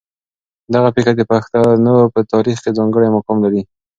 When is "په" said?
2.13-2.19